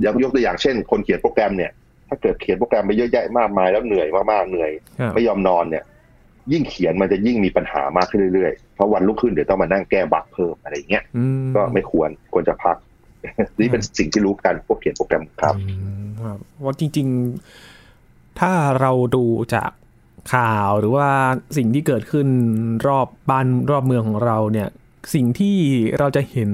[0.02, 1.72] อย่างยกตัวอย่างเช่น คนเขียนโปรแกรมเนี่ย
[2.08, 4.70] ถ้าเกิดเขียนโปรแกรมไปเยอะแยะมากมายแล้วเหนื่อยมากๆเหนื่อย
[5.00, 5.84] ครับไม่ยอมนอนเนี่ย
[6.52, 11.24] ยิ่งเขียนมันจะยิ่งมีปัญหามากขึ้นเรื่อยๆเพราะวันรุ่งขึ้นเดี๋ยวต้องมานั่งแก้บั๊กเพิ่มอะไรอย่างเงี้ยอื
[11.56, 12.76] ก็ไม่ควรควรจะพัก
[13.60, 15.74] นี่เป็นสิ่งที่รู้กันพวกเขียนโปรแกรมครับอื
[16.04, 17.06] มครับว่าจริง
[17.72, 19.24] ๆ ถ้าเราดู
[19.54, 19.70] จาก
[20.34, 21.08] ข่าวหรือว่า
[21.56, 22.28] สิ่งที่เกิดขึ้น
[22.86, 24.68] รอบบ้านรอบเมืองของเราเนี่ย
[25.14, 25.56] สิ่งที่
[25.98, 26.50] เราจะเห็น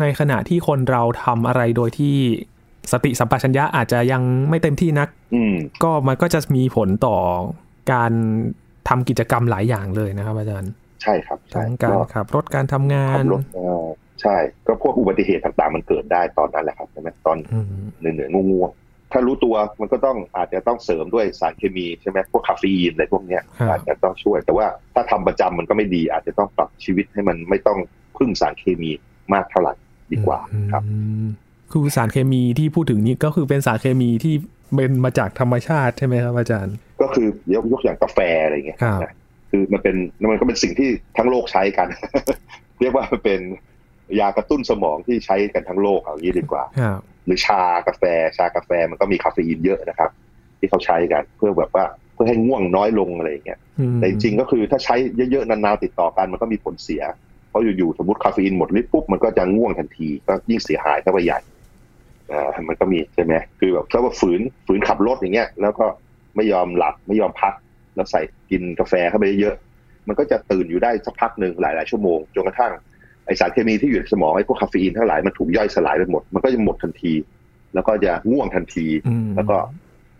[0.00, 2.16] ในขณะที่คนเราทำอะไรโดยที่
[2.92, 7.16] สติสัมปชัญญะอาจจะยังไม่เต็มที่นักอืมก็มันก็จะมีผลต่อ
[7.92, 8.12] การ
[8.88, 13.86] ทำกิจกรรมหลายอย่างเลยนะครับ อาจารย์ ใช่ครับใช่ทั้งการก็ขับรถการทำงานขับรถเอ่อ
[14.22, 14.36] ใช่
[14.66, 17.66] ก็พวกอุบัติเหตุต่างๆ มันเกิดได้ตอนนั้นแหละครับใช่ไหมตอนอืม
[17.98, 18.81] เหนื่อยๆง่วงๆ
[19.12, 27.78] ถ้ารู้ตัวมันก็ต้องอาจจะต้องเสริมด้วยสารเคมีใช่ไหมพวกคาเฟอีนอะไรพวกเนี้ยครับอาจจะต้องช่วย แต่ว่าถ้าทำประจำมันก็ไม่ดี อาจจะต้องปรับชีวิตให้มันไม่ต้อง
[28.16, 28.90] พึ่งสารเคมี
[29.34, 29.74] มากเท่าไหร่
[30.12, 30.38] ดีกว่า
[30.72, 31.26] ครับอืม
[31.72, 34.34] คือสารเคมีที่พูดถึงนี้ก็คือเป็นสารเคมีที่
[34.74, 39.12] เป็นมาจากธรรมชาติใช่ไหมครับอาจารย์ ก็คือยกยกอย่างกาแฟอะไรเงี้ยครับนะ
[39.50, 39.96] คือมันเป็น
[40.30, 41.88] มันก็เป็นสิ่งที่ทั้งโลกใช้กัน
[42.80, 43.40] เรียกว่ามันเป็น
[44.20, 48.02] ยากระตุ้นสมองที่ใช้กันทั้งโลกเอางี้ดีกว่าครับ หรือชากาแฟ
[48.36, 50.10] ชากาแฟมันก็มีคาเฟอีนเยอะนะครับ
[50.58, 54.96] ที่เขาใช้กันเพื่อแบบว่าเพื่อให้ง่วงน้อยลงอะไรอย่างเงี้ยอืมแต่จริงๆก็คือถ้าใช้
[55.30, 57.02] เยอะๆนานๆติดต่อกันมันก็มีผลเสีย
[57.50, 61.40] เพราะอยู่ๆสมมติคาเฟอีนหมดฤทธิ์ปุ๊บมันก็จะง่วงทันทีก็ยิ่งเสียหายเข้าไปใหญ่
[62.32, 65.86] อ่ามันก็มีใช่ไหมคือแบบถ้าว่าฝืนฝืนขับรถอย่างเงี้ย แล้วก็
[66.36, 67.54] ไม่ยอมหลับไม่ยอมพัก
[67.94, 72.91] แล้วใส่กินกาแฟเข้าไปเยอะๆมันก็จะตื่นอยู่ได้สักพักหนึ่งหลาย ๆ ชั่วโมงจนกระทั่งไอ
[73.40, 77.12] สารเคมีที่อยู่ในสมองไอพวกคาเฟอีนทั้งหลายมันถูกย่อยสลายไปหมด มันก็จะหมดทันที
[77.74, 79.56] แล้วก็จะง่วงทันทีอืมแล้วก็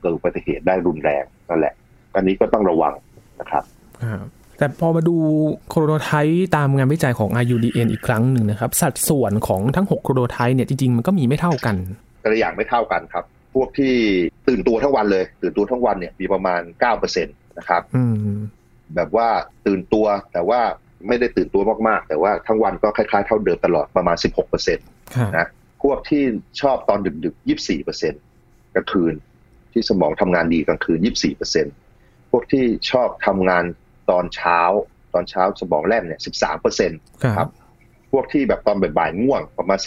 [0.00, 1.74] เกิดอุบัติเหตุได้รุนแรงนั่นแหละ
[2.16, 2.94] อันนี้ก็ต้องระวัง
[3.40, 3.64] นะครับ
[4.04, 4.26] ครับ
[4.58, 5.16] แต่พอมาดู
[5.68, 11.76] โคโรโนไทป์ตามงานวิจัยของ IUDN อีกครั้งหนึ่งนะครับ สัดส่วนของทั้ง 6 โคโรโนไทป์เนี่ยจริงๆ มันก็มีไม่เท่ากัน
[12.20, 13.94] แต่ละอย่างไม่เท่ากันครับ พวกที่
[14.48, 16.60] ตื่นตัวทั้งวันเลย ตื่นตัวทั้งวันเนี่ยมีประมาณ
[16.94, 18.14] 9%นะครับอืม
[18.94, 19.28] แบบว่า
[19.66, 20.60] ตื่นตัวแต่ว่า
[21.06, 24.16] ไม่ได้ตื่นตัวมากๆ แต่ว่าทั้งวันก็คล้ายๆเท่าเดิมตลอดประมาณ
[24.64, 25.46] 16%ครับนะ
[25.82, 26.22] พวกที่
[26.60, 27.48] ชอบตอนดึกๆ
[28.08, 29.14] 24%กลางคืน
[29.72, 30.98] ที่สมองทำงานดีกลางคืน
[31.64, 33.64] 24%พวกที่ชอบทำงาน
[34.10, 34.60] ตอนเช้า
[35.14, 36.20] ตอนเช้าสมองแล่นเนี่ย
[36.60, 37.50] 13%คครัรับบ
[38.12, 39.78] พวกที่แบบตอนบ่ายๆง่วงประมาณ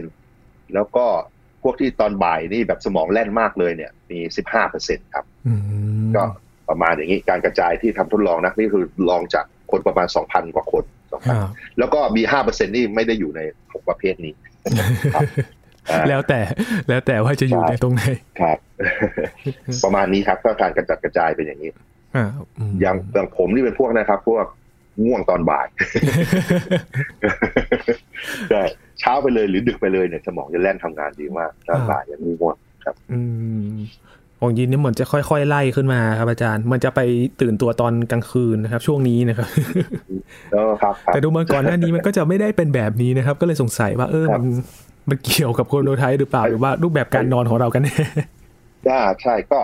[0.00, 1.06] 18%แล้วก็
[1.62, 4.18] พวกที่ตอนบ่ายนี่แบบสมองแล่นมากเลยเนี่ยมี
[4.66, 5.54] 15%ครับอื
[6.06, 6.22] มก็
[6.68, 11.20] ประมาณอย่างนี้การกระจายที่ทำทดลองนะนี่คือลองจาก คนประมาณ2,000กว่าคนครับ
[11.52, 13.40] 2,000แล้วก็มี5%นี่ไม่ได้อยู่ใน
[13.72, 14.34] หกประเภทนี้
[15.14, 15.22] ครับ
[15.90, 16.40] อ่าแล้วแต่
[16.88, 18.02] แล้วแต่ว่าจะอยู่ใช่ในตรงไหน
[18.40, 18.58] ครับ
[19.84, 21.70] ประมาณนี้ครับก็การกระจัดกระจายเป็นอย่างนี้
[22.16, 22.26] อ่า
[22.58, 24.44] อืมอย่างอย่างผมนี่เป็นพวกนะครับ พวก
[25.04, 25.66] ง่วงตอนบ่าย
[28.50, 28.62] ใช่
[29.00, 33.20] เช้าไปเลยหรือดึกไปเลยเนี่ยสมองจะแล่นทำงานดีมากตอนบ่ายยังไม่ง่วงครับ อื
[33.68, 33.70] ม
[34.09, 34.09] ข
[34.44, 37.00] องยินนี่เหมือนจะค่อยๆไล่ขึ้นมาครับอาจารย์ มันจะไป
[37.40, 39.48] ตื่นตัวตอนกลางคืนนะครับ ช่วงนี้นะครับ
[40.52, 44.52] แล้วครับครับแต่ดูมาก่อนหน้านี้มันก็จะไม่ได้เป็นแบบนี้นะครับ ก็เลยสงสัยว่าเออครับมัน
[45.08, 47.96] มันเกี่ยวกับโคโนไทป์หรือเปล่าหรือว่ารูปแบบการนอนของเรากันแน่
[48.88, 49.60] อ่าใช่ก็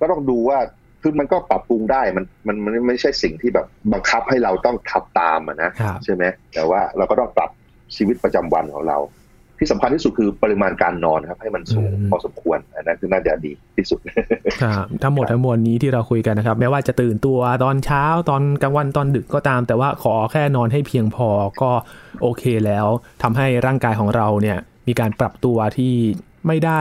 [0.00, 0.58] ก็ต้องดูว่า
[1.02, 7.50] คือมันก็ปรับปรุงได้มันมันมันไม่ใช่สิ่งที่แบบบังคับให้เราต้องทับตามอะนะครับใช่ไหมแต่ว่าเราก็ต้องปรับ
[7.96, 8.98] ชีวิตประจำวันของเรา
[9.64, 14.00] ที่สำคัญที่สุดคือปริมาณการนอนครับ ให้มันสูงอืมพอสมควรอันนั้นคือน่าจะดีที่สุด
[14.62, 21.28] ครับทั้งหมดทั้งมวลนี้ที่เราคุยกันนะครับแม้ว่าจะตื่นตัวตอนเช้าตอนกลางวันตอนดึกก็ตาม แต่ว่าขอแค่นอนให้เพียงพอ
[21.60, 21.70] ก็
[22.22, 22.86] โอเคแล้ว
[23.22, 25.94] ทำให้ร่างกายของเราเนี่ยมีการปรับตัวที่
[26.46, 26.80] ไม่ได้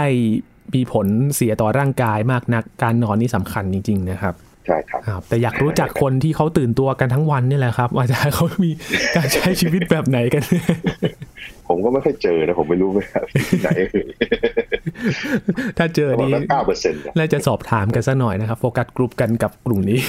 [0.76, 8.71] มีผลเสียต่อร่างกายมากนักการนอนนี่สำคัญจริง ๆ นะครับ ใช่ครับครับ แต่อยากรู้จักคนที่เขาตื่นตัวกันทั้งวันนี่แหละครับว่าจะเขามี
[9.15, 10.43] การใช้ชีวิตแบบไหนกัน
[11.67, 13.06] ผมก็ไม่ค่อยเจอนะ ผมไม่รู้ว่า
[13.49, 13.69] ที่ไหน
[15.78, 19.99] ถ้าเจอประนี้มาณเก้าเปอร์เซ็นต์น่าจะสอบถามกันซะหน่อยนะครับ โฟกัสกลุ่มกันกับกลุ่มนี้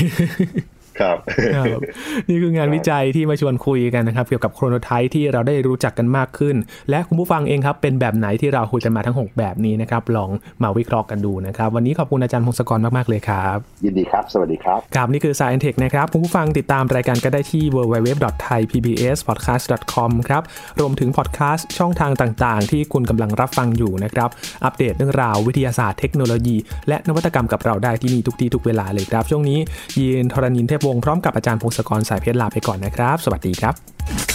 [1.00, 1.16] ครับ
[1.56, 1.80] ครับ
[2.28, 6.56] นี่คืองานวิจัยที่มาชวนคุยกันนะครับ เกี่ยวกับโครโนไทป์ที่เราได้รู้จักกันมากขึ้น
[6.90, 10.30] และคุณผู้ฟังเองครับ เป็นแบบไหนที่เราคุยกันมาทั้ง 6 แบบนี้นะครับ ลอง
[10.62, 20.42] มาวิเคราะห์กันดูนะครับ วันนี้ขอบคุณอาจารย์พงศกรมาก ๆ เลยครับ ยินดีครับ สวัสดีครับ ครับ นี่คือ Science Tech นะครับ คุณผู้ฟังติดตามรายการก็ได้ที่ www.thaipbspodcast.com ครับ
[20.80, 24.28] รวมถึงพอดแคสต์ช่องทางต่าง ๆ ที่คุณกำลังรับฟังอยู่นะครับ
[24.64, 26.56] อัปเดตเรื่องราววิทยาศาสตร์เทคโนโลยี
[26.88, 29.58] และนวัตกรรมกับเราได้ที่นี่ทุกที่ทุกเวลาเลยครับช่วงนี้
[29.98, 34.33] ยีนทรณินเทพวงพร้อมกับอาจารย์พงศกรสายเพชรลาไปก่อนนะครับ สวัสดีครับ